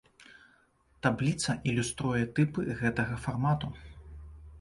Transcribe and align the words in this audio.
Табліца 1.05 1.55
ілюструе 1.71 2.21
тыпы 2.39 2.65
гэтага 2.81 3.19
фармату. 3.27 3.67